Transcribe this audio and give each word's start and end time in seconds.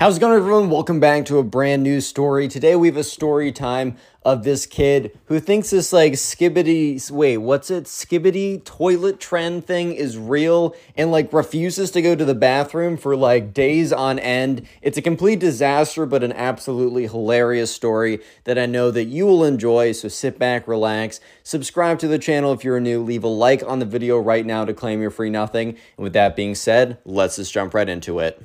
How's 0.00 0.16
it 0.16 0.20
going, 0.20 0.34
everyone? 0.34 0.70
Welcome 0.70 0.98
back 0.98 1.26
to 1.26 1.36
a 1.36 1.42
brand 1.42 1.82
new 1.82 2.00
story. 2.00 2.48
Today 2.48 2.74
we 2.74 2.88
have 2.88 2.96
a 2.96 3.04
story 3.04 3.52
time 3.52 3.98
of 4.24 4.44
this 4.44 4.64
kid 4.64 5.18
who 5.26 5.38
thinks 5.38 5.68
this 5.68 5.92
like 5.92 6.14
skibidi 6.14 7.10
wait, 7.10 7.36
what's 7.36 7.70
it? 7.70 7.84
Skibidi 7.84 8.64
toilet 8.64 9.20
trend 9.20 9.66
thing 9.66 9.92
is 9.92 10.16
real 10.16 10.74
and 10.96 11.10
like 11.10 11.30
refuses 11.34 11.90
to 11.90 12.00
go 12.00 12.16
to 12.16 12.24
the 12.24 12.34
bathroom 12.34 12.96
for 12.96 13.14
like 13.14 13.52
days 13.52 13.92
on 13.92 14.18
end. 14.18 14.66
It's 14.80 14.96
a 14.96 15.02
complete 15.02 15.38
disaster, 15.38 16.06
but 16.06 16.24
an 16.24 16.32
absolutely 16.32 17.06
hilarious 17.06 17.70
story 17.70 18.20
that 18.44 18.58
I 18.58 18.64
know 18.64 18.90
that 18.90 19.04
you 19.04 19.26
will 19.26 19.44
enjoy. 19.44 19.92
So 19.92 20.08
sit 20.08 20.38
back, 20.38 20.66
relax, 20.66 21.20
subscribe 21.42 21.98
to 21.98 22.08
the 22.08 22.18
channel 22.18 22.54
if 22.54 22.64
you're 22.64 22.80
new, 22.80 23.02
leave 23.02 23.24
a 23.24 23.28
like 23.28 23.62
on 23.66 23.80
the 23.80 23.84
video 23.84 24.18
right 24.18 24.46
now 24.46 24.64
to 24.64 24.72
claim 24.72 25.02
your 25.02 25.10
free 25.10 25.28
nothing. 25.28 25.76
And 25.98 26.04
with 26.04 26.14
that 26.14 26.36
being 26.36 26.54
said, 26.54 26.96
let's 27.04 27.36
just 27.36 27.52
jump 27.52 27.74
right 27.74 27.86
into 27.86 28.18
it. 28.20 28.42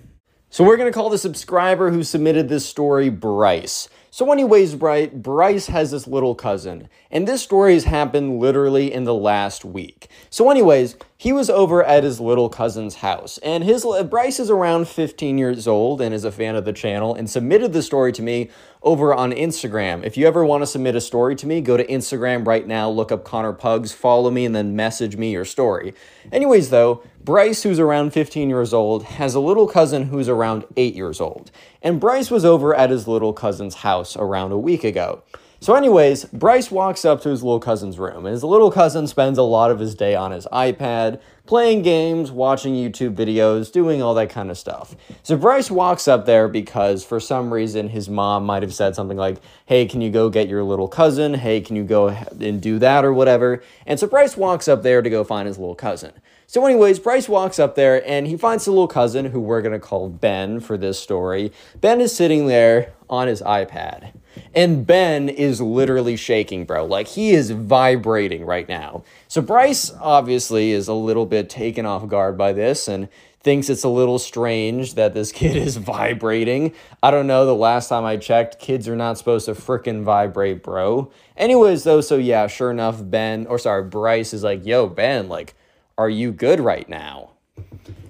So 0.55 0.63
we're 0.63 0.77
going 0.77 0.89
to 0.89 0.97
call 0.97 1.09
the 1.09 1.17
subscriber 1.17 1.91
who 1.91 2.01
submitted 2.01 2.47
this 2.47 2.65
story 2.65 3.09
Bryce. 3.09 3.89
So, 4.15 4.31
anyways, 4.31 4.75
right, 4.75 5.21
Bryce 5.21 5.67
has 5.67 5.91
this 5.91 6.07
little 6.07 6.35
cousin, 6.35 6.87
and 7.11 7.27
this 7.27 7.41
story 7.41 7.73
has 7.73 7.83
happened 7.83 8.39
literally 8.39 8.93
in 8.93 9.03
the 9.03 9.13
last 9.13 9.65
week. 9.65 10.07
So, 10.29 10.49
anyways, 10.49 10.95
he 11.17 11.33
was 11.33 11.49
over 11.49 11.83
at 11.83 12.05
his 12.05 12.21
little 12.21 12.47
cousin's 12.47 12.95
house, 12.95 13.39
and 13.39 13.65
his 13.65 13.85
Bryce 14.09 14.39
is 14.39 14.49
around 14.49 14.87
15 14.87 15.37
years 15.37 15.67
old 15.67 15.99
and 15.99 16.15
is 16.15 16.23
a 16.23 16.31
fan 16.31 16.55
of 16.55 16.63
the 16.63 16.71
channel, 16.71 17.13
and 17.13 17.29
submitted 17.29 17.73
the 17.73 17.81
story 17.81 18.13
to 18.13 18.21
me 18.21 18.49
over 18.81 19.13
on 19.13 19.33
Instagram. 19.33 20.05
If 20.05 20.15
you 20.15 20.27
ever 20.27 20.45
want 20.45 20.61
to 20.61 20.67
submit 20.67 20.95
a 20.95 21.01
story 21.01 21.35
to 21.35 21.47
me, 21.47 21.59
go 21.59 21.75
to 21.75 21.85
Instagram 21.85 22.47
right 22.47 22.65
now, 22.65 22.89
look 22.89 23.11
up 23.11 23.25
Connor 23.25 23.51
Pugs, 23.51 23.91
follow 23.91 24.31
me, 24.31 24.45
and 24.45 24.55
then 24.55 24.77
message 24.77 25.17
me 25.17 25.31
your 25.31 25.43
story. 25.43 25.93
Anyways, 26.31 26.69
though, 26.69 27.03
Bryce, 27.23 27.63
who's 27.63 27.79
around 27.79 28.13
15 28.13 28.47
years 28.47 28.71
old, 28.73 29.03
has 29.03 29.33
a 29.33 29.39
little 29.39 29.67
cousin 29.67 30.03
who's 30.03 30.29
around 30.29 30.65
8 30.77 30.93
years 30.93 31.19
old. 31.19 31.49
And 31.81 31.99
Bryce 31.99 32.29
was 32.29 32.45
over 32.45 32.75
at 32.75 32.91
his 32.91 33.07
little 33.07 33.33
cousin's 33.33 33.75
house 33.75 34.04
around 34.17 34.51
a 34.51 34.57
week 34.57 34.83
ago. 34.83 35.23
So, 35.61 35.73
anyways, 35.73 36.25
Bryce 36.25 36.69
walks 36.69 37.05
up 37.05 37.21
to 37.21 37.29
his 37.29 37.41
little 37.41 37.59
cousin's 37.61 37.97
room, 37.97 38.25
and 38.25 38.33
his 38.33 38.43
little 38.43 38.69
cousin 38.69 39.07
spends 39.07 39.37
a 39.37 39.43
lot 39.43 39.71
of 39.71 39.79
his 39.79 39.95
day 39.95 40.13
on 40.13 40.31
his 40.31 40.45
iPad, 40.51 41.19
playing 41.47 41.81
games, 41.81 42.29
watching 42.29 42.75
YouTube 42.75 43.15
videos, 43.15 43.71
doing 43.71 44.01
all 44.01 44.13
that 44.13 44.29
kind 44.29 44.51
of 44.51 44.57
stuff. 44.57 44.95
So, 45.23 45.37
Bryce 45.37 45.71
walks 45.71 46.07
up 46.07 46.25
there 46.25 46.47
because 46.47 47.05
for 47.05 47.19
some 47.19 47.53
reason 47.53 47.89
his 47.89 48.09
mom 48.09 48.45
might 48.45 48.63
have 48.63 48.75
said 48.75 48.95
something 48.95 49.17
like, 49.17 49.37
Hey, 49.65 49.87
can 49.87 50.01
you 50.01 50.11
go 50.11 50.29
get 50.29 50.49
your 50.49 50.63
little 50.63 50.87
cousin? 50.87 51.33
Hey, 51.33 51.61
can 51.61 51.75
you 51.75 51.83
go 51.83 52.09
and 52.09 52.61
do 52.61 52.77
that 52.79 53.03
or 53.03 53.13
whatever? 53.13 53.63
And 53.87 53.99
so, 53.99 54.07
Bryce 54.07 54.37
walks 54.37 54.67
up 54.67 54.83
there 54.83 55.01
to 55.01 55.09
go 55.09 55.23
find 55.23 55.47
his 55.47 55.57
little 55.57 55.73
cousin. 55.73 56.11
So, 56.47 56.65
anyways, 56.65 56.99
Bryce 56.99 57.27
walks 57.27 57.57
up 57.57 57.75
there 57.75 58.07
and 58.07 58.27
he 58.27 58.37
finds 58.37 58.65
the 58.65 58.71
little 58.71 58.87
cousin 58.87 59.25
who 59.25 59.39
we're 59.39 59.61
going 59.61 59.73
to 59.73 59.79
call 59.79 60.09
Ben 60.09 60.59
for 60.59 60.77
this 60.77 60.99
story. 60.99 61.51
Ben 61.81 61.99
is 61.99 62.15
sitting 62.15 62.47
there 62.47 62.93
on 63.09 63.27
his 63.27 63.41
iPad. 63.41 64.13
And 64.53 64.85
Ben 64.85 65.29
is 65.29 65.61
literally 65.61 66.15
shaking, 66.17 66.65
bro. 66.65 66.85
Like 66.85 67.07
he 67.07 67.31
is 67.31 67.51
vibrating 67.51 68.45
right 68.45 68.67
now. 68.67 69.03
So 69.27 69.41
Bryce 69.41 69.91
obviously 69.99 70.71
is 70.71 70.87
a 70.87 70.93
little 70.93 71.25
bit 71.25 71.49
taken 71.49 71.85
off 71.85 72.07
guard 72.07 72.37
by 72.37 72.53
this 72.53 72.87
and 72.87 73.09
thinks 73.41 73.69
it's 73.69 73.83
a 73.83 73.89
little 73.89 74.19
strange 74.19 74.95
that 74.95 75.13
this 75.13 75.31
kid 75.31 75.55
is 75.55 75.77
vibrating. 75.77 76.73
I 77.01 77.11
don't 77.11 77.27
know. 77.27 77.45
The 77.45 77.55
last 77.55 77.89
time 77.89 78.03
I 78.03 78.17
checked, 78.17 78.59
kids 78.59 78.87
are 78.87 78.95
not 78.95 79.17
supposed 79.17 79.45
to 79.45 79.53
fricking 79.53 80.03
vibrate, 80.03 80.63
bro. 80.63 81.11
Anyways, 81.37 81.83
though, 81.83 82.01
so 82.01 82.17
yeah, 82.17 82.47
sure 82.47 82.71
enough, 82.71 82.99
Ben, 83.01 83.45
or 83.47 83.59
sorry, 83.59 83.83
Bryce 83.83 84.33
is 84.33 84.43
like, 84.43 84.65
yo, 84.65 84.87
Ben, 84.87 85.29
like, 85.29 85.53
are 85.97 86.09
you 86.09 86.31
good 86.31 86.59
right 86.59 86.87
now? 86.87 87.31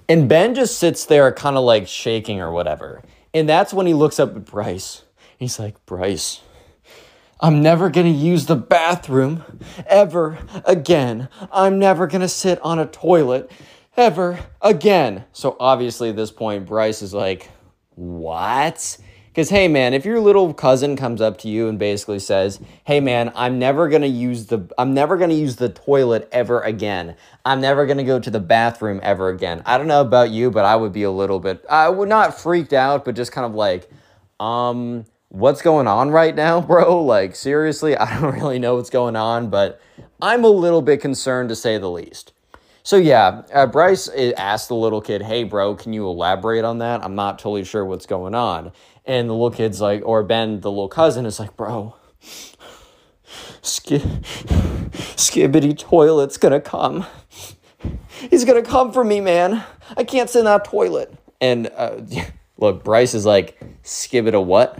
And 0.08 0.28
Ben 0.28 0.54
just 0.54 0.78
sits 0.78 1.04
there 1.04 1.32
kind 1.32 1.56
of 1.56 1.64
like 1.64 1.88
shaking 1.88 2.40
or 2.40 2.52
whatever. 2.52 3.02
And 3.34 3.48
that's 3.48 3.74
when 3.74 3.86
he 3.86 3.94
looks 3.94 4.18
up 4.18 4.34
at 4.36 4.44
Bryce. 4.44 5.02
He's 5.38 5.58
like, 5.58 5.84
Bryce, 5.84 6.40
I'm 7.40 7.60
never 7.62 7.90
to 8.06 8.12
use 8.12 8.46
the 8.46 8.56
bathroom 8.56 9.42
ever 9.86 10.38
again. 10.64 11.28
I'm 11.52 11.78
never 11.78 12.06
to 12.22 12.28
sit 12.28 12.60
on 12.62 12.78
a 12.78 12.86
toilet 12.86 13.50
ever 13.96 14.38
again. 14.62 15.24
So 15.32 15.56
obviously, 15.60 16.10
at 16.10 16.16
this 16.16 16.30
point, 16.30 16.66
Bryce 16.66 17.02
is 17.02 17.12
like, 17.12 17.50
What? 17.94 18.96
Because, 19.36 19.50
hey, 19.50 19.68
man, 19.68 19.92
if 19.92 20.06
your 20.06 20.18
little 20.18 20.54
cousin 20.54 20.96
comes 20.96 21.20
up 21.20 21.36
to 21.40 21.48
you 21.48 21.68
and 21.68 21.78
basically 21.78 22.18
says, 22.20 22.58
hey, 22.84 23.00
man, 23.00 23.30
I'm 23.34 23.58
never 23.58 23.86
going 23.86 24.00
to 24.00 24.08
use 24.08 24.46
the, 24.46 24.66
I'm 24.78 24.94
never 24.94 25.18
going 25.18 25.28
to 25.28 25.36
use 25.36 25.56
the 25.56 25.68
toilet 25.68 26.26
ever 26.32 26.62
again. 26.62 27.16
I'm 27.44 27.60
never 27.60 27.84
going 27.84 27.98
to 27.98 28.02
go 28.02 28.18
to 28.18 28.30
the 28.30 28.40
bathroom 28.40 28.98
ever 29.02 29.28
again. 29.28 29.60
I 29.66 29.76
don't 29.76 29.88
know 29.88 30.00
about 30.00 30.30
you, 30.30 30.50
but 30.50 30.64
I 30.64 30.74
would 30.74 30.94
be 30.94 31.02
a 31.02 31.10
little 31.10 31.38
bit, 31.38 31.62
I 31.68 31.90
would 31.90 32.08
not 32.08 32.40
freaked 32.40 32.72
out, 32.72 33.04
but 33.04 33.14
just 33.14 33.30
kind 33.30 33.44
of 33.44 33.54
like, 33.54 33.90
um, 34.40 35.04
what's 35.28 35.60
going 35.60 35.86
on 35.86 36.08
right 36.08 36.34
now, 36.34 36.60
bro? 36.62 37.04
Like, 37.04 37.36
seriously, 37.36 37.94
I 37.94 38.18
don't 38.18 38.32
really 38.36 38.58
know 38.58 38.76
what's 38.76 38.88
going 38.88 39.16
on, 39.16 39.50
but 39.50 39.82
I'm 40.18 40.44
a 40.44 40.48
little 40.48 40.80
bit 40.80 41.02
concerned 41.02 41.50
to 41.50 41.56
say 41.56 41.76
the 41.76 41.90
least. 41.90 42.32
So, 42.86 42.96
yeah, 42.98 43.42
uh, 43.52 43.66
Bryce 43.66 44.08
eh, 44.14 44.30
asked 44.36 44.68
the 44.68 44.76
little 44.76 45.00
kid, 45.00 45.20
hey, 45.20 45.42
bro, 45.42 45.74
can 45.74 45.92
you 45.92 46.06
elaborate 46.06 46.64
on 46.64 46.78
that? 46.78 47.02
I'm 47.02 47.16
not 47.16 47.36
totally 47.36 47.64
sure 47.64 47.84
what's 47.84 48.06
going 48.06 48.32
on. 48.32 48.70
And 49.04 49.28
the 49.28 49.32
little 49.32 49.50
kid's 49.50 49.80
like, 49.80 50.02
or 50.06 50.22
Ben, 50.22 50.60
the 50.60 50.70
little 50.70 50.86
cousin, 50.88 51.26
is 51.26 51.40
like, 51.40 51.56
bro, 51.56 51.96
skib- 53.60 54.22
skibidi 55.16 55.76
toilet's 55.76 56.36
gonna 56.36 56.60
come. 56.60 57.04
He's 58.30 58.44
gonna 58.44 58.62
come 58.62 58.92
for 58.92 59.02
me, 59.02 59.20
man. 59.20 59.64
I 59.96 60.04
can't 60.04 60.30
sit 60.30 60.38
in 60.38 60.44
that 60.44 60.64
toilet. 60.64 61.12
And 61.40 61.68
uh, 61.74 62.02
look, 62.56 62.84
Bryce 62.84 63.14
is 63.14 63.26
like, 63.26 63.58
skib 63.82 64.28
it 64.28 64.34
a 64.36 64.40
what? 64.40 64.78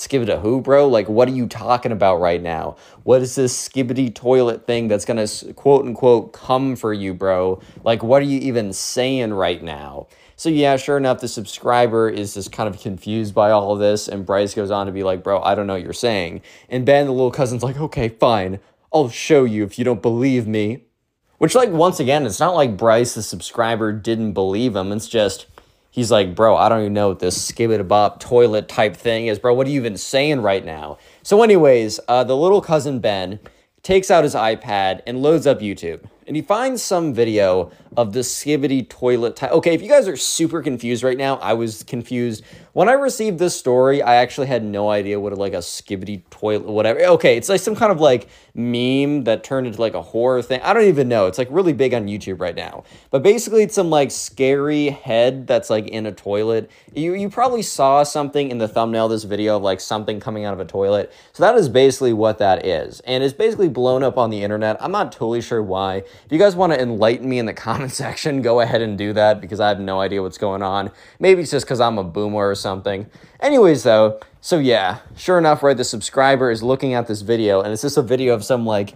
Skib 0.00 0.22
it 0.22 0.30
a 0.30 0.38
who, 0.38 0.62
bro? 0.62 0.88
Like, 0.88 1.10
what 1.10 1.28
are 1.28 1.32
you 1.32 1.46
talking 1.46 1.92
about 1.92 2.22
right 2.22 2.40
now? 2.40 2.76
What 3.02 3.20
is 3.20 3.34
this 3.34 3.68
skibidi 3.68 4.14
toilet 4.14 4.66
thing 4.66 4.88
that's 4.88 5.04
gonna 5.04 5.26
quote 5.54 5.84
unquote 5.84 6.32
come 6.32 6.74
for 6.74 6.94
you, 6.94 7.12
bro? 7.12 7.60
Like, 7.84 8.02
what 8.02 8.22
are 8.22 8.24
you 8.24 8.40
even 8.40 8.72
saying 8.72 9.34
right 9.34 9.62
now? 9.62 10.06
So 10.36 10.48
yeah, 10.48 10.78
sure 10.78 10.96
enough, 10.96 11.20
the 11.20 11.28
subscriber 11.28 12.08
is 12.08 12.32
just 12.32 12.50
kind 12.50 12.66
of 12.66 12.80
confused 12.80 13.34
by 13.34 13.50
all 13.50 13.74
of 13.74 13.78
this, 13.78 14.08
and 14.08 14.24
Bryce 14.24 14.54
goes 14.54 14.70
on 14.70 14.86
to 14.86 14.92
be 14.92 15.02
like, 15.02 15.22
"Bro, 15.22 15.42
I 15.42 15.54
don't 15.54 15.66
know 15.66 15.74
what 15.74 15.82
you're 15.82 15.92
saying." 15.92 16.40
And 16.70 16.86
Ben, 16.86 17.04
the 17.04 17.12
little 17.12 17.30
cousin's 17.30 17.62
like, 17.62 17.78
"Okay, 17.78 18.08
fine, 18.08 18.58
I'll 18.94 19.10
show 19.10 19.44
you 19.44 19.64
if 19.64 19.78
you 19.78 19.84
don't 19.84 20.00
believe 20.00 20.46
me." 20.46 20.84
Which, 21.36 21.54
like, 21.54 21.70
once 21.70 22.00
again, 22.00 22.24
it's 22.24 22.40
not 22.40 22.54
like 22.54 22.78
Bryce, 22.78 23.14
the 23.14 23.22
subscriber, 23.22 23.92
didn't 23.92 24.32
believe 24.32 24.76
him. 24.76 24.92
It's 24.92 25.08
just 25.08 25.44
he's 25.90 26.10
like, 26.10 26.34
"Bro, 26.34 26.56
I 26.56 26.68
don't 26.68 26.80
even 26.80 26.92
know 26.94 27.08
what 27.08 27.18
this 27.18 27.50
skibbit 27.50 27.86
bop 27.88 28.20
toilet 28.20 28.68
type 28.68 28.96
thing 28.96 29.26
is, 29.26 29.38
bro. 29.38 29.54
What 29.54 29.66
are 29.66 29.70
you 29.70 29.80
even 29.80 29.96
saying 29.96 30.42
right 30.42 30.64
now?" 30.64 30.98
So, 31.22 31.42
anyways, 31.42 32.00
uh, 32.08 32.24
the 32.24 32.36
little 32.36 32.60
cousin 32.60 33.00
Ben 33.00 33.40
takes 33.82 34.10
out 34.10 34.24
his 34.24 34.34
iPad 34.34 35.00
and 35.06 35.22
loads 35.22 35.46
up 35.46 35.60
YouTube 35.60 36.00
and 36.30 36.36
he 36.36 36.42
finds 36.42 36.80
some 36.80 37.12
video 37.12 37.72
of 37.96 38.12
the 38.12 38.20
skibidi 38.20 38.88
toilet. 38.88 39.34
T- 39.34 39.46
okay, 39.46 39.74
if 39.74 39.82
you 39.82 39.88
guys 39.88 40.06
are 40.06 40.16
super 40.16 40.62
confused 40.62 41.02
right 41.02 41.18
now, 41.18 41.38
I 41.38 41.54
was 41.54 41.82
confused. 41.82 42.44
When 42.72 42.88
I 42.88 42.92
received 42.92 43.40
this 43.40 43.58
story, 43.58 44.00
I 44.00 44.16
actually 44.16 44.46
had 44.46 44.62
no 44.62 44.90
idea 44.90 45.18
what 45.18 45.36
like 45.36 45.54
a 45.54 45.58
skibidi 45.58 46.22
toilet, 46.30 46.66
whatever. 46.66 47.00
Okay, 47.00 47.36
it's 47.36 47.48
like 47.48 47.60
some 47.60 47.74
kind 47.74 47.90
of 47.90 48.00
like 48.00 48.28
meme 48.54 49.24
that 49.24 49.42
turned 49.42 49.66
into 49.66 49.80
like 49.80 49.94
a 49.94 50.02
horror 50.02 50.40
thing. 50.40 50.60
I 50.62 50.72
don't 50.72 50.84
even 50.84 51.08
know. 51.08 51.26
It's 51.26 51.38
like 51.38 51.48
really 51.50 51.72
big 51.72 51.94
on 51.94 52.06
YouTube 52.06 52.40
right 52.40 52.54
now. 52.54 52.84
But 53.10 53.24
basically, 53.24 53.64
it's 53.64 53.74
some 53.74 53.90
like 53.90 54.12
scary 54.12 54.90
head 54.90 55.48
that's 55.48 55.68
like 55.68 55.88
in 55.88 56.06
a 56.06 56.12
toilet. 56.12 56.70
You 56.94 57.14
you 57.14 57.28
probably 57.28 57.62
saw 57.62 58.04
something 58.04 58.52
in 58.52 58.58
the 58.58 58.68
thumbnail 58.68 59.06
of 59.06 59.10
this 59.10 59.24
video 59.24 59.56
of 59.56 59.64
like 59.64 59.80
something 59.80 60.20
coming 60.20 60.44
out 60.44 60.54
of 60.54 60.60
a 60.60 60.64
toilet. 60.64 61.12
So 61.32 61.42
that 61.42 61.56
is 61.56 61.68
basically 61.68 62.12
what 62.12 62.38
that 62.38 62.64
is, 62.64 63.00
and 63.00 63.24
it's 63.24 63.34
basically 63.34 63.68
blown 63.68 64.04
up 64.04 64.16
on 64.16 64.30
the 64.30 64.44
internet. 64.44 64.76
I'm 64.80 64.92
not 64.92 65.10
totally 65.10 65.40
sure 65.40 65.60
why. 65.62 65.96
If 65.96 66.30
you 66.30 66.38
guys 66.38 66.54
want 66.54 66.72
to 66.72 66.80
enlighten 66.80 67.28
me 67.28 67.40
in 67.40 67.46
the 67.46 67.54
comment 67.60 67.90
section, 67.90 68.42
go 68.42 68.60
ahead 68.60 68.80
and 68.80 68.96
do 68.96 69.12
that 69.14 69.40
because 69.40 69.58
I 69.58 69.68
have 69.68 69.80
no 69.80 70.00
idea 70.00 70.22
what's 70.22 70.38
going 70.38 70.62
on. 70.62 70.92
Maybe 71.18 71.42
it's 71.42 71.50
just 71.50 71.66
because 71.66 71.80
I'm 71.80 71.98
a 71.98 72.04
boomer 72.04 72.59
something. 72.60 73.06
Anyways, 73.40 73.82
though, 73.82 74.20
so 74.40 74.58
yeah, 74.58 74.98
sure 75.16 75.38
enough, 75.38 75.62
right, 75.62 75.76
the 75.76 75.84
subscriber 75.84 76.50
is 76.50 76.62
looking 76.62 76.94
at 76.94 77.06
this 77.06 77.22
video, 77.22 77.60
and 77.60 77.72
it's 77.72 77.82
just 77.82 77.96
a 77.96 78.02
video 78.02 78.34
of 78.34 78.44
some 78.44 78.64
like 78.64 78.94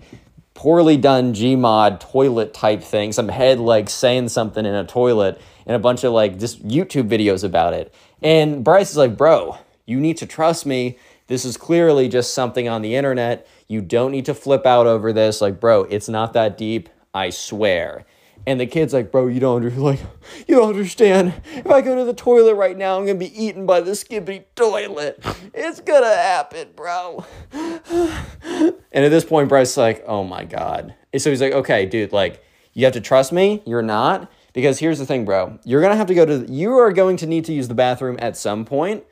poorly 0.54 0.96
done 0.96 1.34
Gmod 1.34 2.00
toilet 2.00 2.54
type 2.54 2.82
thing, 2.82 3.12
some 3.12 3.28
head 3.28 3.58
like 3.58 3.90
saying 3.90 4.28
something 4.28 4.64
in 4.64 4.74
a 4.74 4.84
toilet, 4.84 5.40
and 5.66 5.74
a 5.74 5.80
bunch 5.80 6.04
of 6.04 6.12
like 6.12 6.38
just 6.38 6.66
YouTube 6.66 7.08
videos 7.08 7.42
about 7.42 7.74
it. 7.74 7.92
And 8.22 8.64
Bryce 8.64 8.90
is 8.90 8.96
like, 8.96 9.16
bro, 9.16 9.58
you 9.86 10.00
need 10.00 10.16
to 10.18 10.26
trust 10.26 10.64
me. 10.64 10.98
This 11.26 11.44
is 11.44 11.56
clearly 11.56 12.08
just 12.08 12.34
something 12.34 12.68
on 12.68 12.82
the 12.82 12.94
internet. 12.94 13.46
You 13.66 13.80
don't 13.80 14.12
need 14.12 14.26
to 14.26 14.34
flip 14.34 14.66
out 14.66 14.86
over 14.86 15.12
this. 15.12 15.40
Like, 15.40 15.58
bro, 15.58 15.84
it's 15.84 16.08
not 16.08 16.34
that 16.34 16.56
deep. 16.56 16.88
I 17.12 17.30
swear. 17.30 18.04
And 18.46 18.60
the 18.60 18.66
kid's 18.66 18.92
like, 18.92 19.10
bro, 19.10 19.26
you 19.26 19.40
don't 19.40 19.64
under- 19.64 19.70
like, 19.80 20.00
you 20.46 20.56
don't 20.56 20.70
understand. 20.70 21.34
If 21.54 21.66
I 21.66 21.80
go 21.80 21.96
to 21.96 22.04
the 22.04 22.14
toilet 22.14 22.54
right 22.54 22.76
now, 22.76 22.98
I'm 22.98 23.06
gonna 23.06 23.18
be 23.18 23.42
eaten 23.42 23.66
by 23.66 23.80
the 23.80 23.92
skibidi 23.92 24.44
toilet. 24.54 25.24
It's 25.54 25.80
gonna 25.80 26.14
happen, 26.14 26.68
bro. 26.76 27.24
and 27.52 28.74
at 28.92 29.08
this 29.08 29.24
point, 29.24 29.48
Bryce's 29.48 29.76
like, 29.76 30.04
oh 30.06 30.24
my 30.24 30.44
god. 30.44 30.94
And 31.12 31.22
so 31.22 31.30
he's 31.30 31.40
like, 31.40 31.52
okay, 31.52 31.86
dude, 31.86 32.12
like, 32.12 32.44
you 32.74 32.84
have 32.84 32.94
to 32.94 33.00
trust 33.00 33.32
me. 33.32 33.62
You're 33.64 33.82
not 33.82 34.30
because 34.52 34.78
here's 34.78 34.98
the 34.98 35.06
thing, 35.06 35.24
bro. 35.24 35.58
You're 35.64 35.80
gonna 35.80 35.96
have 35.96 36.06
to 36.08 36.14
go 36.14 36.26
to. 36.26 36.50
You 36.50 36.72
are 36.78 36.92
going 36.92 37.16
to 37.18 37.26
need 37.26 37.44
to 37.46 37.52
use 37.52 37.68
the 37.68 37.74
bathroom 37.74 38.16
at 38.20 38.36
some 38.36 38.64
point, 38.64 39.04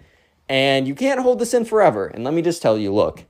and 0.49 0.87
you 0.87 0.95
can't 0.95 1.21
hold 1.21 1.39
this 1.39 1.55
in 1.55 1.65
forever. 1.65 2.07
And 2.07 2.25
let 2.25 2.35
me 2.35 2.43
just 2.43 2.61
tell 2.61 2.77
you, 2.77 2.93
look, 2.93 3.25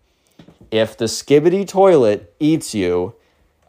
if 0.71 0.97
the 0.97 1.05
skibidi 1.05 1.67
toilet 1.67 2.35
eats 2.41 2.75
you 2.75 3.15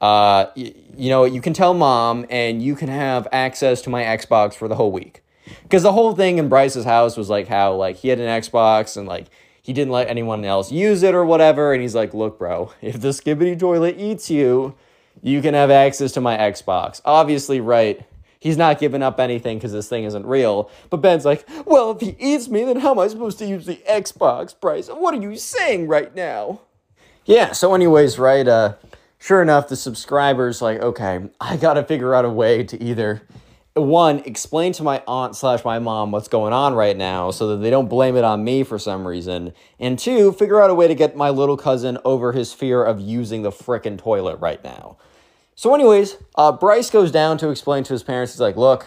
uh, 0.04 0.52
you, 0.54 1.10
know, 1.10 1.24
you 1.24 1.40
can 1.40 1.54
tell 1.54 1.74
mom 1.74 2.26
and 2.30 2.62
you 2.62 2.76
can 2.76 2.90
have 2.90 3.26
access 3.32 3.82
to 3.84 3.90
my 3.90 4.04
Xbox 4.04 4.54
for 4.54 4.68
the 4.68 4.76
whole 4.76 4.92
week. 4.92 5.24
Because 5.64 5.82
the 5.82 5.94
whole 5.94 6.14
thing 6.14 6.40
in 6.40 6.50
Bryce's 6.50 6.84
house 6.84 7.16
was 7.16 7.30
like 7.30 7.48
how 7.48 7.74
like 7.76 7.96
he 7.96 8.10
had 8.10 8.20
an 8.20 8.28
Xbox 8.42 8.98
and 8.98 9.08
like 9.08 9.28
he 9.62 9.72
didn't 9.72 9.94
let 9.94 10.10
anyone 10.10 10.44
else 10.44 10.74
use 10.74 11.04
it 11.04 11.16
or 11.16 11.24
whatever. 11.24 11.72
And 11.72 11.82
he's 11.82 11.96
like, 11.96 12.14
look, 12.14 12.38
bro, 12.38 12.74
if 12.82 13.00
the 13.00 13.10
skibidi 13.10 13.58
toilet 13.58 13.96
eats 13.98 14.30
you, 14.30 14.76
you 15.22 15.42
can 15.42 15.54
have 15.54 15.72
access 15.72 16.12
to 16.14 16.22
my 16.22 16.38
Xbox. 16.38 17.00
Obviously, 17.06 17.62
right. 17.62 18.06
He's 18.42 18.58
not 18.58 18.80
giving 18.80 19.02
up 19.02 19.22
anything 19.22 19.58
because 19.58 19.72
this 19.72 19.88
thing 19.88 20.04
isn't 20.04 20.26
real. 20.26 20.70
But 20.90 20.98
Ben's 20.98 21.24
like, 21.24 21.48
well, 21.66 21.92
if 21.92 22.02
he 22.02 22.18
eats 22.20 22.50
me, 22.50 22.66
then 22.66 22.82
how 22.82 22.92
am 22.92 23.00
I 23.00 23.08
supposed 23.08 23.40
to 23.40 23.46
use 23.46 23.66
the 23.66 23.82
Xbox, 23.90 24.54
Bryce? 24.60 24.90
What 24.90 25.14
are 25.14 25.22
you 25.22 25.38
saying 25.38 25.88
right 25.88 26.14
now? 26.14 26.60
Yeah, 27.24 27.54
so 27.54 27.74
anyways, 27.74 28.20
right, 28.20 28.46
uh, 28.46 28.74
sure 29.24 29.42
enough, 29.42 29.70
the 29.70 29.76
subscribers 29.78 30.62
like, 30.62 30.82
okay, 30.82 31.22
I 31.40 31.56
got 31.56 31.76
to 31.76 31.84
figure 31.84 32.14
out 32.14 32.26
a 32.26 32.30
way 32.30 32.64
to 32.66 32.84
either 32.84 33.22
one 33.74 34.20
explain 34.20 34.74
to 34.74 34.84
my 34.84 35.02
aunt 35.08 35.36
slash 35.36 35.64
my 35.64 35.80
mom 35.80 36.12
what's 36.12 36.28
going 36.28 36.54
on 36.54 36.76
right 36.76 36.96
now 36.96 37.32
so 37.32 37.48
that 37.48 37.58
they 37.58 37.72
don't 37.72 37.88
blame 37.88 38.16
it 38.16 38.24
on 38.24 38.44
me 38.44 38.64
for 38.64 38.78
some 38.78 39.08
reason 39.08 39.52
and 39.80 39.98
two 39.98 40.32
figure 40.34 40.62
out 40.62 40.70
a 40.70 40.76
way 40.76 40.88
to 40.88 40.94
get 40.94 41.16
my 41.16 41.32
little 41.32 41.58
cousin 41.58 41.98
over 42.06 42.34
his 42.34 42.54
fear 42.54 42.84
of 42.84 43.00
using 43.00 43.42
the 43.42 43.50
frickin' 43.50 43.98
toilet 43.98 44.40
right 44.40 44.64
now. 44.64 44.96
So 45.56 45.74
anyways 45.74 46.18
uh, 46.36 46.52
bryce 46.52 46.92
goes 46.92 47.10
down 47.10 47.40
to 47.40 47.50
explain 47.50 47.84
to 47.86 47.94
his 47.94 48.04
parents 48.04 48.34
he's 48.34 48.42
like 48.42 48.58
look 48.58 48.86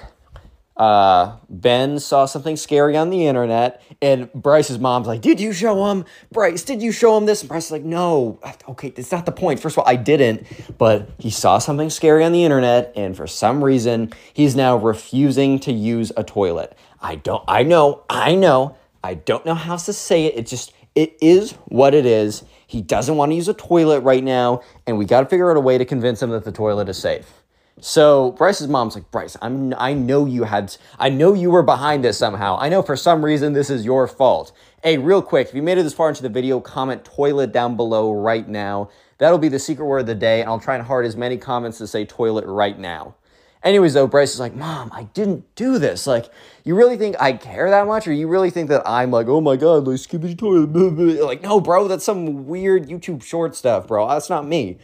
uh, 0.76 1.37
Ben 1.49 1.99
saw 1.99 2.26
something 2.26 2.56
scary 2.56 2.96
on 2.96 3.08
the 3.11 3.26
internet, 3.26 3.82
and 4.02 4.31
Bryce's 4.34 4.78
mom's 4.78 5.06
like, 5.06 5.23
Did 5.23 5.40
you 5.40 5.52
show 5.52 5.90
him? 5.90 6.05
Bryce, 6.31 6.62
did 6.62 6.82
you 6.82 6.93
show 6.93 7.17
him 7.17 7.25
this? 7.25 7.40
And 7.40 7.49
Bryce 7.49 7.67
is 7.67 7.73
like, 7.73 7.84
No, 7.84 8.38
okay, 8.69 8.90
that's 8.90 9.11
not 9.11 9.25
the 9.25 9.32
point. 9.32 9.61
First 9.61 9.75
of 9.75 9.81
all, 9.81 9.88
I 9.88 9.96
didn't, 9.96 10.46
but 10.76 11.08
he 11.19 11.31
saw 11.31 11.58
something 11.58 11.88
scary 11.88 12.25
on 12.25 12.32
the 12.32 12.44
internet, 12.44 12.93
and 12.94 13.17
for 13.17 13.26
some 13.26 13.64
reason, 13.64 14.12
he's 14.34 14.55
now 14.55 14.76
refusing 14.76 15.58
to 15.61 15.73
use 15.73 16.12
a 16.17 16.25
toilet. 16.25 16.76
I 17.00 17.17
don't, 17.17 17.44
I 17.49 17.62
know, 17.62 18.05
I 18.11 18.34
know, 18.34 18.76
I 19.02 19.14
don't 19.14 19.46
know 19.46 19.55
how 19.55 19.76
to 19.76 19.93
say 19.93 20.26
it. 20.26 20.37
It 20.37 20.46
just, 20.46 20.75
it 20.94 21.17
is 21.23 21.52
what 21.67 21.94
it 21.94 22.05
is. 22.05 22.44
He 22.67 22.82
doesn't 22.82 23.17
want 23.17 23.31
to 23.32 23.37
use 23.37 23.49
a 23.49 23.55
toilet 23.55 24.00
right 24.00 24.25
now, 24.25 24.62
and 24.87 24.99
we 24.99 25.06
got 25.06 25.20
to 25.20 25.26
figure 25.26 25.50
out 25.50 25.56
a 25.56 25.61
way 25.61 25.78
to 25.78 25.84
convince 25.84 26.20
him 26.20 26.31
that 26.31 26.44
the 26.44 26.52
toilet 26.52 26.88
is 26.88 26.99
safe. 26.99 27.44
So 27.81 28.32
Bryce's 28.32 28.69
mom's 28.69 28.94
like, 28.94 29.11
Bryce, 29.11 29.37
I'm 29.43 29.75
I 29.76 29.93
know 29.93 30.25
you 30.25 30.44
had 30.44 30.75
I 30.99 31.11
know 31.11 31.34
you 31.34 31.50
were 31.50 31.62
behind 31.62 32.05
this 32.05 32.17
somehow. 32.17 32.56
I 32.58 32.70
know 32.70 32.81
for 32.81 32.96
some 32.96 33.23
reason 33.23 33.52
this 33.52 33.69
is 33.69 33.84
your 33.84 34.08
fault. 34.08 34.52
Hey, 34.82 34.96
real 34.96 35.20
quick, 35.20 35.49
if 35.49 35.55
you 35.55 35.62
made 35.62 35.76
it 35.76 35.82
this 35.82 35.93
far 35.93 36.08
into 36.08 36.23
the 36.23 36.31
video, 36.31 36.58
comment 36.58 37.05
toilet 37.05 37.52
down 37.52 37.76
below 37.76 38.12
right 38.12 38.49
now. 38.49 38.88
That'll 39.19 39.38
be 39.38 39.49
the 39.49 39.58
secret 39.58 39.84
word 39.84 40.00
of 40.00 40.06
the 40.06 40.14
day, 40.14 40.40
and 40.40 40.49
I'll 40.49 40.61
try 40.61 40.76
and 40.76 40.87
heart 40.87 41.05
as 41.05 41.17
many 41.17 41.37
comments 41.37 41.78
to 41.78 41.87
say 41.87 42.05
toilet 42.05 42.46
right 42.46 42.78
now. 42.78 43.14
Anyways, 43.62 43.94
though, 43.94 44.06
Bryce 44.06 44.32
is 44.32 44.40
like, 44.40 44.55
Mom, 44.55 44.90
I 44.93 45.05
didn't 45.05 45.55
do 45.56 45.78
this. 45.78 46.06
Like, 46.06 46.31
you 46.64 46.76
really 46.76 46.96
think 46.96 47.17
I 47.19 47.32
care 47.32 47.69
that 47.70 47.87
much? 47.87 48.06
Or 48.06 48.12
you 48.12 48.28
really 48.28 48.50
think 48.50 48.69
that 48.69 48.87
I'm 48.87 49.11
like, 49.11 49.26
oh 49.26 49.40
my 49.40 49.56
God, 49.56 49.88
like, 49.88 49.96
skibidi 49.96 50.38
toilet? 50.38 50.69
Like, 51.26 51.43
no, 51.43 51.61
bro, 51.61 51.88
that's 51.88 52.05
some 52.05 52.46
weird 52.46 52.87
YouTube 52.87 53.25
short 53.25 53.56
stuff, 53.56 53.88
bro. 53.88 54.06
That's 54.08 54.31
not 54.31 54.46
me. 54.46 54.78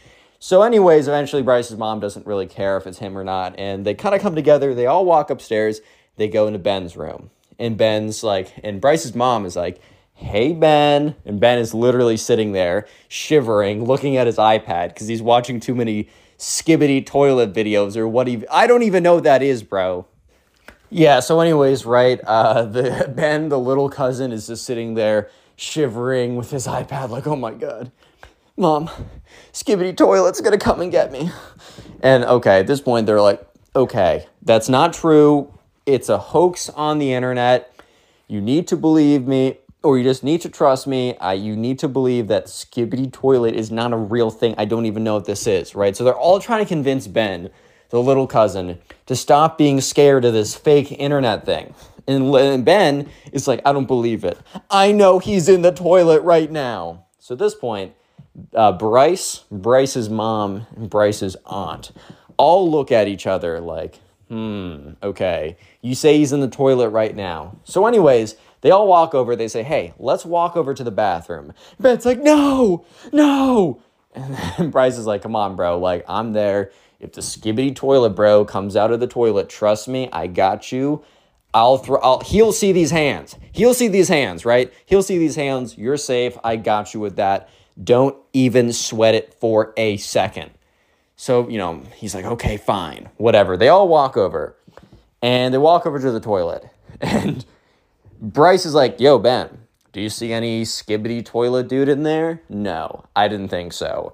So, 0.44 0.62
anyways, 0.62 1.06
eventually 1.06 1.40
Bryce's 1.40 1.78
mom 1.78 2.00
doesn't 2.00 2.26
really 2.26 2.48
care 2.48 2.76
if 2.76 2.84
it's 2.88 2.98
him 2.98 3.16
or 3.16 3.22
not. 3.22 3.54
And 3.58 3.86
they 3.86 3.94
kind 3.94 4.12
of 4.12 4.20
come 4.20 4.34
together. 4.34 4.74
They 4.74 4.86
all 4.86 5.04
walk 5.04 5.30
upstairs. 5.30 5.80
They 6.16 6.26
go 6.26 6.48
into 6.48 6.58
Ben's 6.58 6.96
room. 6.96 7.30
And 7.60 7.78
Ben's 7.78 8.24
like, 8.24 8.52
and 8.64 8.80
Bryce's 8.80 9.14
mom 9.14 9.46
is 9.46 9.54
like, 9.54 9.80
hey, 10.14 10.52
Ben. 10.52 11.14
And 11.24 11.38
Ben 11.38 11.60
is 11.60 11.74
literally 11.74 12.16
sitting 12.16 12.50
there, 12.50 12.88
shivering, 13.06 13.84
looking 13.84 14.16
at 14.16 14.26
his 14.26 14.36
iPad 14.36 14.88
because 14.88 15.06
he's 15.06 15.22
watching 15.22 15.60
too 15.60 15.76
many 15.76 16.08
skibidi 16.38 17.06
toilet 17.06 17.52
videos 17.52 17.96
or 17.96 18.08
what 18.08 18.26
even. 18.26 18.48
I 18.50 18.66
don't 18.66 18.82
even 18.82 19.04
know 19.04 19.14
what 19.14 19.24
that 19.24 19.44
is, 19.44 19.62
bro. 19.62 20.08
Yeah, 20.90 21.20
so, 21.20 21.38
anyways, 21.38 21.86
right, 21.86 22.20
uh, 22.24 22.64
the 22.64 23.12
Ben, 23.14 23.48
the 23.48 23.60
little 23.60 23.88
cousin, 23.88 24.32
is 24.32 24.48
just 24.48 24.64
sitting 24.64 24.94
there 24.94 25.30
shivering 25.54 26.34
with 26.34 26.50
his 26.50 26.66
iPad, 26.66 27.10
like, 27.10 27.28
oh 27.28 27.36
my 27.36 27.52
God. 27.52 27.92
Mom, 28.56 28.90
Skibidi 29.52 29.96
Toilet's 29.96 30.40
gonna 30.40 30.58
come 30.58 30.80
and 30.80 30.92
get 30.92 31.10
me. 31.10 31.30
And 32.02 32.24
okay, 32.24 32.60
at 32.60 32.66
this 32.66 32.80
point, 32.80 33.06
they're 33.06 33.20
like, 33.20 33.46
okay, 33.74 34.26
that's 34.42 34.68
not 34.68 34.92
true. 34.92 35.52
It's 35.86 36.08
a 36.08 36.18
hoax 36.18 36.68
on 36.68 36.98
the 36.98 37.12
internet. 37.12 37.74
You 38.28 38.40
need 38.40 38.68
to 38.68 38.76
believe 38.76 39.26
me, 39.26 39.58
or 39.82 39.98
you 39.98 40.04
just 40.04 40.22
need 40.22 40.40
to 40.42 40.48
trust 40.48 40.86
me. 40.86 41.16
I, 41.18 41.32
you 41.32 41.56
need 41.56 41.78
to 41.80 41.88
believe 41.88 42.28
that 42.28 42.46
Skibidi 42.46 43.10
Toilet 43.12 43.54
is 43.54 43.70
not 43.70 43.92
a 43.92 43.96
real 43.96 44.30
thing. 44.30 44.54
I 44.58 44.64
don't 44.64 44.86
even 44.86 45.02
know 45.02 45.14
what 45.14 45.24
this 45.24 45.46
is, 45.46 45.74
right? 45.74 45.96
So 45.96 46.04
they're 46.04 46.14
all 46.14 46.38
trying 46.38 46.64
to 46.64 46.68
convince 46.68 47.06
Ben, 47.06 47.50
the 47.90 48.02
little 48.02 48.26
cousin, 48.26 48.78
to 49.06 49.16
stop 49.16 49.58
being 49.58 49.80
scared 49.80 50.24
of 50.24 50.32
this 50.34 50.54
fake 50.54 50.92
internet 50.92 51.46
thing. 51.46 51.74
And, 52.06 52.34
And 52.34 52.64
Ben 52.64 53.08
is 53.32 53.48
like, 53.48 53.60
I 53.64 53.72
don't 53.72 53.86
believe 53.86 54.24
it. 54.24 54.38
I 54.70 54.92
know 54.92 55.18
he's 55.18 55.48
in 55.48 55.62
the 55.62 55.72
toilet 55.72 56.22
right 56.22 56.50
now. 56.50 57.06
So 57.18 57.34
at 57.34 57.38
this 57.38 57.54
point, 57.54 57.94
uh, 58.54 58.72
Bryce, 58.72 59.44
Bryce's 59.50 60.08
mom, 60.08 60.66
and 60.76 60.88
Bryce's 60.88 61.36
aunt 61.46 61.92
all 62.36 62.70
look 62.70 62.90
at 62.90 63.08
each 63.08 63.26
other 63.26 63.60
like, 63.60 64.00
hmm, 64.28 64.92
okay. 65.02 65.56
You 65.80 65.94
say 65.94 66.18
he's 66.18 66.32
in 66.32 66.40
the 66.40 66.48
toilet 66.48 66.88
right 66.88 67.14
now. 67.14 67.58
So, 67.64 67.86
anyways, 67.86 68.36
they 68.62 68.70
all 68.70 68.88
walk 68.88 69.14
over. 69.14 69.36
They 69.36 69.48
say, 69.48 69.62
hey, 69.62 69.94
let's 69.98 70.24
walk 70.24 70.56
over 70.56 70.74
to 70.74 70.82
the 70.82 70.90
bathroom. 70.90 71.52
Ben's 71.78 72.06
like, 72.06 72.20
no, 72.20 72.84
no. 73.12 73.82
And 74.14 74.34
then 74.34 74.70
Bryce 74.72 74.98
is 74.98 75.06
like, 75.06 75.22
come 75.22 75.36
on, 75.36 75.56
bro. 75.56 75.78
Like, 75.78 76.04
I'm 76.08 76.32
there. 76.32 76.72
If 76.98 77.12
the 77.12 77.20
skibidi 77.20 77.74
toilet 77.74 78.10
bro 78.10 78.44
comes 78.44 78.76
out 78.76 78.92
of 78.92 79.00
the 79.00 79.06
toilet, 79.06 79.48
trust 79.48 79.88
me, 79.88 80.08
I 80.12 80.28
got 80.28 80.72
you. 80.72 81.04
I'll 81.52 81.76
throw. 81.76 81.98
I'll, 81.98 82.20
he'll 82.20 82.52
see 82.52 82.72
these 82.72 82.90
hands. 82.90 83.36
He'll 83.52 83.74
see 83.74 83.88
these 83.88 84.08
hands, 84.08 84.44
right? 84.44 84.72
He'll 84.86 85.02
see 85.02 85.18
these 85.18 85.36
hands. 85.36 85.76
You're 85.76 85.96
safe. 85.96 86.38
I 86.42 86.56
got 86.56 86.94
you 86.94 87.00
with 87.00 87.16
that. 87.16 87.48
Don't 87.82 88.16
even 88.32 88.72
sweat 88.72 89.14
it 89.14 89.34
for 89.34 89.72
a 89.76 89.96
second. 89.96 90.50
So, 91.16 91.48
you 91.48 91.58
know, 91.58 91.82
he's 91.96 92.14
like, 92.14 92.24
okay, 92.24 92.56
fine, 92.56 93.08
whatever. 93.16 93.56
They 93.56 93.68
all 93.68 93.88
walk 93.88 94.16
over 94.16 94.56
and 95.22 95.54
they 95.54 95.58
walk 95.58 95.86
over 95.86 95.98
to 95.98 96.10
the 96.10 96.20
toilet. 96.20 96.64
And 97.00 97.44
Bryce 98.20 98.64
is 98.64 98.74
like, 98.74 99.00
yo, 99.00 99.18
Ben, 99.18 99.62
do 99.92 100.00
you 100.00 100.08
see 100.08 100.32
any 100.32 100.62
skibidi 100.62 101.24
toilet 101.24 101.68
dude 101.68 101.88
in 101.88 102.04
there? 102.04 102.42
No, 102.48 103.06
I 103.16 103.26
didn't 103.26 103.48
think 103.48 103.72
so. 103.72 104.12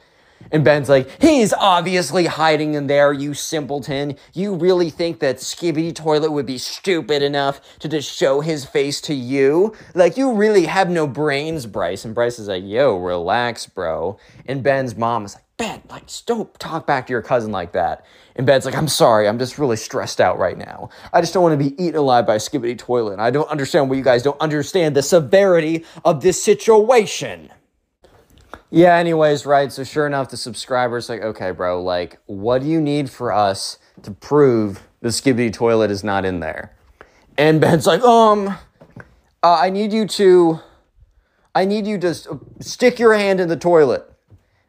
And 0.51 0.65
Ben's 0.65 0.89
like, 0.89 1.09
he's 1.21 1.53
obviously 1.53 2.27
hiding 2.27 2.75
in 2.75 2.87
there, 2.87 3.13
you 3.13 3.35
simpleton. 3.35 4.17
You 4.33 4.55
really 4.55 4.91
think 4.91 5.21
that 5.21 5.37
Skibidi 5.37 5.95
Toilet 5.95 6.33
would 6.33 6.47
be 6.47 6.59
stupid 6.59 7.23
enough 7.23 7.61
to 7.81 7.89
just 7.89 8.11
show 8.15 8.41
his 8.41 8.65
face 8.65 9.01
to 9.03 9.15
you? 9.15 9.75
Like, 9.95 10.17
you 10.17 10.33
really 10.33 10.65
have 10.65 10.89
no 10.89 11.07
brains, 11.07 11.67
Bryce. 11.67 12.05
And 12.05 12.15
Bryce 12.15 12.39
is 12.39 12.49
like, 12.49 12.65
yo, 12.65 12.97
relax, 12.97 13.67
bro. 13.67 14.19
And 14.47 14.63
Ben's 14.63 14.97
mom 14.97 15.25
is 15.27 15.35
like, 15.35 15.45
Ben, 15.59 15.83
like, 15.91 16.05
don't 16.25 16.53
talk 16.61 16.87
back 16.87 17.09
to 17.09 17.13
your 17.13 17.21
cousin 17.21 17.51
like 17.51 17.73
that. 17.73 18.07
And 18.37 18.47
Ben's 18.47 18.65
like, 18.65 18.77
I'm 18.77 18.87
sorry, 18.87 19.27
I'm 19.27 19.41
just 19.41 19.59
really 19.59 19.77
stressed 19.77 20.21
out 20.21 20.39
right 20.39 20.57
now. 20.57 20.89
I 21.13 21.21
just 21.21 21.35
don't 21.35 21.43
want 21.43 21.61
to 21.61 21.71
be 21.71 21.75
eaten 21.83 21.97
alive 21.97 22.27
by 22.27 22.37
a 22.37 22.39
Skibidi 22.39 22.79
Toilet. 22.79 23.15
And 23.15 23.21
I 23.21 23.31
don't 23.31 23.51
understand 23.51 23.91
why 23.91 23.97
you 23.97 24.05
guys 24.05 24.23
don't 24.23 24.41
understand 24.41 24.95
the 24.95 25.03
severity 25.03 25.85
of 26.05 26.23
this 26.23 26.41
situation. 26.43 27.51
Yeah, 28.71 28.97
anyways, 28.97 29.47
right. 29.47 29.73
So 29.73 29.83
sure 29.83 30.07
enough, 30.07 30.31
the 30.31 30.37
subscriber's 30.37 31.09
like, 31.09 31.23
okay, 31.23 31.53
bro, 31.53 31.83
like, 31.83 32.19
what 32.27 32.63
do 32.63 32.69
you 32.69 32.81
need 32.81 33.09
for 33.09 33.33
us 33.33 33.79
to 34.03 34.11
prove 34.11 34.87
the 35.01 35.09
Skibidi 35.09 35.53
toilet 35.53 35.91
is 35.91 36.05
not 36.05 36.25
in 36.25 36.41
there? 36.41 36.77
And 37.39 37.61
Ben's 37.61 37.87
like, 37.87 38.03
um, 38.03 38.49
uh, 39.43 39.59
I 39.61 39.71
need 39.71 39.93
you 39.93 40.07
to, 40.09 40.61
I 41.55 41.65
need 41.65 41.87
you 41.87 41.99
to 41.99 42.15
stick 42.61 42.99
your 42.99 43.15
hand 43.15 43.41
in 43.41 43.49
the 43.49 43.57
toilet. 43.57 44.05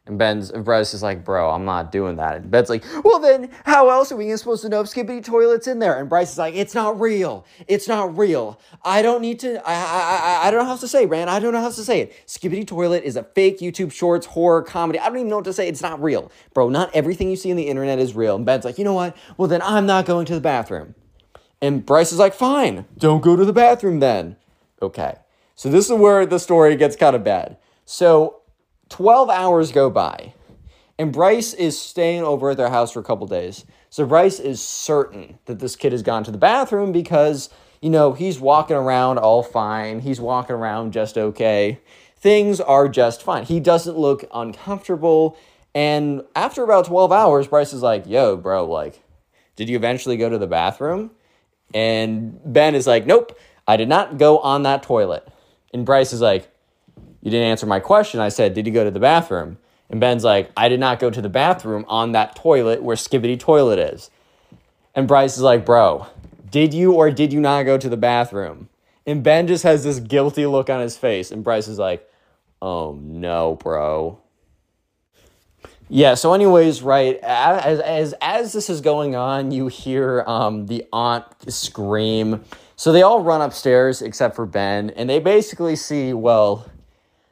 And 0.10 0.18
Ben's 0.18 0.52
Bryce 0.52 0.94
is 0.94 1.04
like, 1.04 1.24
bro, 1.24 1.52
I'm 1.52 1.66
not 1.66 1.92
doing 1.92 2.16
that. 2.16 2.38
And 2.38 2.52
Ben's 2.52 2.70
like, 2.70 2.84
well 3.04 3.20
then, 3.20 3.52
how 3.64 3.90
else 3.90 4.12
are 4.12 4.16
we 4.16 4.36
supposed 4.36 4.64
to 4.64 4.70
know 4.70 4.82
if 4.82 4.88
Skibidi 4.88 5.24
Toilet's 5.24 5.68
in 5.68 5.80
there? 5.80 6.00
And 6.00 6.10
Bryce 6.10 6.32
is 6.32 6.38
like, 6.38 6.56
it's 6.56 6.74
not 6.74 7.00
real. 7.00 7.46
It's 7.68 7.88
not 7.88 8.18
real. 8.18 8.60
I 8.84 9.04
don't 9.04 9.22
need 9.22 9.40
to. 9.42 9.62
I 9.68 9.74
I 9.74 10.44
I, 10.44 10.48
I 10.48 10.52
don't 10.52 10.62
know 10.62 10.70
how 10.70 10.78
to 10.78 10.88
say, 10.88 11.06
Rand. 11.06 11.30
I 11.30 11.40
don't 11.40 11.54
know 11.54 11.62
how 11.62 11.70
to 11.70 11.84
say 11.84 12.02
it. 12.02 12.28
Skibidi 12.28 12.66
Toilet 12.66 13.04
is 13.04 13.16
a 13.16 13.24
fake 13.24 13.60
YouTube 13.60 13.92
Shorts 13.92 14.26
horror 14.26 14.64
comedy. 14.64 15.00
I 15.00 15.08
don't 15.08 15.18
even 15.18 15.30
know 15.30 15.38
what 15.38 15.46
to 15.46 15.54
say. 15.54 15.68
It's 15.68 15.82
not 15.82 16.02
real, 16.02 16.32
bro. 16.54 16.70
Not 16.70 16.94
everything 16.96 17.30
you 17.30 17.36
see 17.36 17.52
on 17.52 17.58
the 17.58 17.68
internet 17.68 18.00
is 18.00 18.16
real. 18.16 18.36
And 18.36 18.46
Ben's 18.46 18.66
like, 18.66 18.80
you 18.80 18.84
know 18.84 18.94
what? 18.94 19.16
Well 19.38 19.48
then, 19.48 19.62
I'm 19.62 19.86
not 19.86 20.06
going 20.06 20.26
to 20.26 20.34
the 20.34 20.42
bathroom. 20.42 20.96
And 21.62 21.86
Bryce 21.86 22.12
is 22.12 22.20
like, 22.20 22.34
fine, 22.34 22.86
don't 22.98 23.22
go 23.22 23.36
to 23.36 23.46
the 23.46 23.54
bathroom 23.54 24.00
then. 24.00 24.38
Okay. 24.82 25.16
So 25.56 25.70
this 25.70 25.86
is 25.86 25.92
where 25.92 26.26
the 26.26 26.40
story 26.40 26.76
gets 26.78 26.96
kind 26.96 27.16
of 27.16 27.24
bad. 27.24 27.58
So 27.86 28.42
12 28.90 29.30
hours 29.30 29.72
go 29.72 29.90
by, 29.90 30.34
and 30.98 31.14
Bryce 31.14 31.54
is 31.54 31.80
staying 31.80 32.24
over 32.24 32.50
at 32.52 32.58
their 32.58 32.70
house 32.70 32.92
for 32.92 33.00
a 33.00 33.04
couple 33.04 33.26
days. 33.28 33.66
So 33.90 34.06
Bryce 34.06 34.40
is 34.40 34.62
certain 34.62 35.40
that 35.46 35.60
this 35.60 35.76
kid 35.76 35.92
has 35.94 36.04
gone 36.04 36.24
to 36.26 36.32
the 36.32 36.38
bathroom 36.38 36.92
because, 36.92 37.50
you 37.82 37.90
know, 37.90 38.14
he's 38.14 38.40
walking 38.40 38.76
around 38.76 39.18
all 39.18 39.42
fine. 39.42 40.02
He's 40.02 40.20
walking 40.20 40.56
around 40.56 40.92
just 40.92 41.18
okay. 41.18 41.80
Things 42.18 42.60
are 42.60 42.90
just 42.90 43.24
fine. 43.24 43.46
He 43.46 43.60
doesn't 43.60 43.98
look 43.98 44.26
uncomfortable. 44.34 45.38
And 45.74 46.24
after 46.36 46.64
about 46.64 46.86
12 46.86 47.12
hours, 47.12 47.48
Bryce 47.48 47.74
is 47.74 47.82
like, 47.82 48.06
yo, 48.06 48.36
bro, 48.36 48.66
like, 48.66 49.02
did 49.56 49.70
you 49.70 49.78
eventually 49.78 50.18
go 50.18 50.30
to 50.30 50.38
the 50.38 50.48
bathroom? 50.48 51.12
And 51.74 52.40
Ben 52.46 52.76
is 52.76 52.88
like, 52.88 53.06
nope, 53.06 53.38
I 53.68 53.78
did 53.78 53.88
not 53.88 54.18
go 54.18 54.40
on 54.40 54.64
that 54.64 54.84
toilet. 54.84 55.28
And 55.74 55.86
Bryce 55.86 56.12
is 56.12 56.22
like, 56.22 56.52
you 57.22 57.32
didn't 57.32 57.48
answer 57.48 57.66
my 57.66 57.80
question. 57.80 58.20
I 58.20 58.30
said, 58.30 58.54
Did 58.54 58.66
you 58.66 58.74
go 58.74 58.84
to 58.84 58.92
the 58.92 59.00
bathroom? 59.00 59.58
And 59.90 60.00
Ben's 60.00 60.24
like, 60.24 60.52
I 60.56 60.70
did 60.70 60.80
not 60.80 61.00
go 61.00 61.10
to 61.10 61.22
the 61.22 61.30
bathroom 61.30 61.84
on 61.88 62.12
that 62.12 62.36
toilet 62.36 62.84
where 62.84 62.96
Skibidi 62.96 63.40
Toilet 63.40 63.80
is. 63.80 64.12
And 64.94 65.08
Bryce 65.08 65.36
is 65.36 65.42
like, 65.42 65.66
Bro, 65.66 66.08
did 66.50 66.74
you 66.74 66.94
or 66.94 67.12
did 67.12 67.34
you 67.34 67.40
not 67.40 67.64
go 67.64 67.78
to 67.78 67.90
the 67.90 67.98
bathroom? 67.98 68.70
And 69.06 69.24
Ben 69.24 69.48
just 69.48 69.64
has 69.64 69.84
this 69.84 70.00
guilty 70.00 70.46
look 70.46 70.70
on 70.70 70.80
his 70.80 70.98
face. 70.98 71.32
And 71.32 71.44
Bryce 71.44 71.68
is 71.68 71.80
like, 71.80 72.08
Oh 72.62 73.00
no, 73.02 73.56
bro. 73.56 74.20
Yeah, 75.92 76.14
so 76.14 76.34
anyways, 76.34 76.84
right, 76.84 77.18
as 77.24 77.80
as 77.80 78.14
as 78.22 78.54
this 78.54 78.70
is 78.70 78.80
going 78.80 79.16
on, 79.16 79.50
you 79.50 79.68
hear 79.68 80.24
um 80.28 80.68
the 80.68 80.86
aunt 80.94 81.26
scream. 81.52 82.44
So 82.76 82.92
they 82.92 83.02
all 83.02 83.24
run 83.24 83.42
upstairs 83.42 84.02
except 84.04 84.36
for 84.36 84.46
Ben, 84.46 84.92
and 84.92 85.10
they 85.10 85.20
basically 85.20 85.76
see, 85.76 86.14
well, 86.14 86.70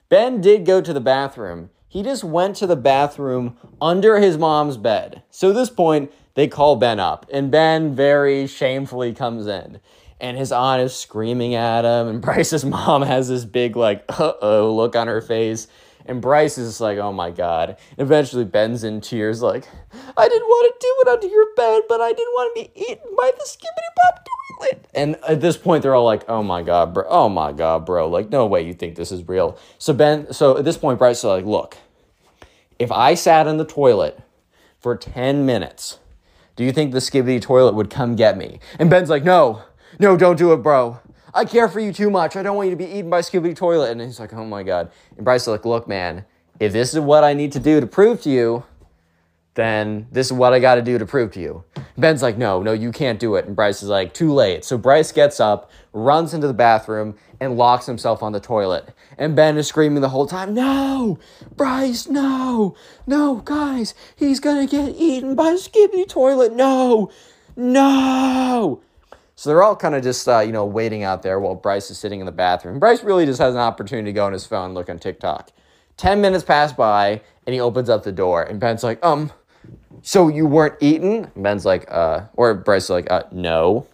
Ben 0.10 0.40
did 0.40 0.66
go 0.66 0.82
to 0.82 0.94
the 0.94 1.02
bathroom. 1.02 1.70
He 1.90 2.02
just 2.02 2.24
went 2.24 2.56
to 2.58 2.68
the 2.68 2.76
bathroom 2.76 3.58
under 3.82 4.20
his 4.20 4.38
mom's 4.38 4.78
bed. 4.78 5.24
So 5.30 5.50
at 5.50 5.56
this 5.56 5.70
point, 5.70 6.12
they 6.36 6.48
call 6.48 6.76
Ben 6.76 7.00
up, 7.00 7.26
and 7.32 7.52
Ben 7.52 7.96
very 7.96 8.48
shamefully 8.48 9.14
comes 9.14 9.48
in. 9.48 9.80
And 10.20 10.38
his 10.38 10.52
aunt 10.52 10.82
is 10.82 10.96
screaming 10.96 11.56
at 11.56 11.84
him, 11.84 12.08
and 12.08 12.22
Bryce's 12.24 12.64
mom 12.64 13.02
has 13.02 13.28
this 13.28 13.46
big, 13.46 13.76
like, 13.76 14.06
uh 14.08 14.34
oh 14.42 14.74
look 14.74 14.96
on 14.96 15.08
her 15.08 15.22
face. 15.22 15.68
And 16.08 16.22
Bryce 16.22 16.58
is 16.58 16.80
like, 16.80 16.98
oh 16.98 17.12
my 17.12 17.32
God. 17.32 17.70
And 17.98 18.00
eventually, 18.00 18.46
Ben's 18.46 18.84
in 18.84 19.02
tears, 19.02 19.42
like, 19.42 19.68
I 20.16 20.28
didn't 20.28 20.48
want 20.48 20.74
to 20.74 20.88
do 20.88 20.96
it 21.02 21.08
under 21.14 21.28
your 21.28 21.54
bed, 21.56 21.82
but 21.90 22.00
I 22.00 22.14
didn't 22.14 22.34
want 22.34 22.56
to 22.56 22.64
be 22.64 22.82
eaten 22.82 23.16
by 23.18 23.32
the 23.38 23.44
Skibidi 23.44 23.92
Bop 24.04 24.28
toilet. 24.60 24.88
And 24.94 25.18
at 25.28 25.42
this 25.42 25.58
point, 25.58 25.84
they're 25.84 25.94
all 25.94 26.06
like, 26.06 26.24
oh 26.30 26.42
my 26.42 26.64
God, 26.64 26.94
bro. 26.94 27.06
Oh 27.08 27.28
my 27.28 27.52
God, 27.52 27.86
bro. 27.86 28.10
Like, 28.10 28.30
no 28.30 28.46
way 28.46 28.66
you 28.66 28.74
think 28.74 28.96
this 28.96 29.12
is 29.12 29.28
real. 29.28 29.60
So, 29.78 29.94
Ben, 29.94 30.32
so 30.32 30.58
at 30.58 30.66
this 30.66 30.78
point, 30.78 30.98
Bryce 30.98 31.20
is 31.20 31.24
like, 31.26 31.46
look, 31.46 31.78
if 32.80 32.92
I 32.92 33.14
sat 33.14 33.48
in 33.48 33.58
the 33.58 33.66
toilet 33.66 34.20
for 34.80 34.96
10 34.96 35.46
minutes, 35.46 36.00
do 36.56 36.64
you 36.64 36.72
think 36.72 36.92
the 36.92 37.00
Skibidi 37.00 37.42
toilet 37.42 37.76
would 37.76 37.90
come 37.90 38.16
get 38.16 38.38
me? 38.38 38.60
And 38.80 38.90
Ben's 38.90 39.10
like, 39.10 39.24
no, 39.24 39.64
no, 40.00 40.16
don't 40.16 40.38
do 40.38 40.54
it, 40.54 40.58
bro. 40.58 41.00
I 41.38 41.46
care 41.46 41.70
for 41.70 41.80
you 41.80 41.94
too 41.94 42.10
much. 42.10 42.36
I 42.36 42.42
don't 42.42 42.58
want 42.58 42.70
you 42.70 42.76
to 42.76 42.84
be 42.84 42.92
eaten 42.92 43.12
by 43.12 43.22
Skibidi 43.22 43.56
Toilet. 43.56 43.92
And 43.92 44.02
he's 44.02 44.20
like, 44.20 44.34
oh 44.34 44.44
my 44.44 44.64
God. 44.64 44.92
And 45.16 45.24
Bryce 45.24 45.44
is 45.44 45.50
like, 45.50 45.66
look, 45.66 45.88
man, 45.88 46.26
if 46.60 46.74
this 46.74 46.96
is 46.96 47.00
what 47.00 47.24
I 47.24 47.34
need 47.34 47.52
to 47.52 47.60
do 47.60 47.80
to 47.80 47.86
prove 47.86 48.24
to 48.24 48.30
you, 48.32 48.64
then 49.54 50.08
this 50.12 50.28
is 50.28 50.34
what 50.34 50.54
I 50.54 50.60
got 50.60 50.76
to 50.76 50.82
do 50.82 50.98
to 50.98 51.06
prove 51.06 51.32
to 51.34 51.40
you. 51.40 51.64
Ben's 51.96 52.24
like, 52.24 52.38
no, 52.38 52.64
no, 52.64 52.74
you 52.74 52.92
can't 52.92 53.20
do 53.20 53.36
it. 53.36 53.46
And 53.46 53.56
Bryce 53.56 53.84
is 53.84 53.90
like, 53.90 54.16
too 54.16 54.34
late. 54.34 54.66
So 54.66 54.80
Bryce 54.80 55.12
gets 55.12 55.40
up, 55.40 55.70
runs 55.94 56.34
into 56.34 56.48
the 56.48 56.54
bathroom, 56.54 57.16
and 57.40 57.56
locks 57.56 57.86
himself 57.86 58.24
on 58.24 58.32
the 58.32 58.40
toilet. 58.40 58.90
And 59.18 59.36
Ben 59.36 59.58
is 59.58 59.68
screaming 59.68 60.02
the 60.02 60.10
whole 60.10 60.28
time, 60.28 60.56
no, 60.56 61.20
Bryce, 61.56 62.08
no, 62.08 62.76
no, 63.06 63.36
guys, 63.46 63.94
he's 64.16 64.40
gonna 64.40 64.68
get 64.68 64.96
eaten 64.96 65.36
by 65.36 65.54
Skibidi 65.54 66.08
Toilet. 66.08 66.54
No, 66.54 67.12
no. 67.56 68.82
So 69.38 69.52
they're 69.52 69.62
all 69.62 69.76
kind 69.76 69.94
of 69.94 70.02
just, 70.02 70.28
uh, 70.28 70.40
you 70.40 70.52
know, 70.52 70.66
waiting 70.66 71.04
out 71.04 71.22
there 71.22 71.40
while 71.40 71.54
Bryce 71.54 71.92
is 71.92 72.00
sitting 72.00 72.20
in 72.20 72.26
the 72.26 72.32
bathroom. 72.32 72.80
Bryce 72.80 73.04
really 73.04 73.24
just 73.24 73.40
has 73.40 73.54
an 73.54 73.60
opportunity 73.60 74.08
to 74.08 74.14
go 74.14 74.26
on 74.26 74.34
his 74.34 74.48
phone 74.48 74.74
look 74.74 74.90
on 74.90 74.98
TikTok. 74.98 75.52
10 75.98 76.22
minutes 76.22 76.44
pass 76.44 76.74
by 76.74 77.22
and 77.46 77.54
he 77.54 77.60
opens 77.60 77.88
up 77.88 78.02
the 78.04 78.12
door 78.12 78.42
and 78.42 78.60
Ben's 78.60 78.84
like, 78.84 79.04
um, 79.06 79.32
so 80.02 80.28
you 80.28 80.48
weren't 80.48 80.74
eaten? 80.82 81.30
Ben's 81.36 81.66
like, 81.66 81.86
uh, 81.92 82.22
or 82.34 82.56
Bryce 82.56 82.86
is 82.86 82.90
like, 82.90 83.12
uh, 83.12 83.26
no. 83.32 83.86